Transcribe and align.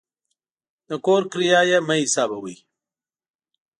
د 0.87 0.89
کور 1.05 1.21
کرایه 1.31 1.61
یې 1.69 1.79
مه 1.87 1.95
حسابوئ. 2.03 2.55